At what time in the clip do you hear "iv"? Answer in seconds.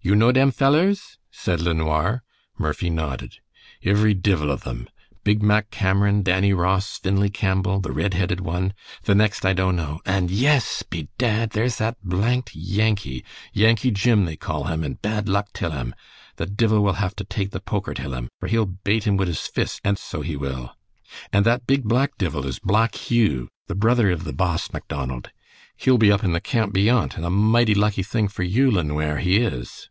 4.52-4.62, 24.10-24.24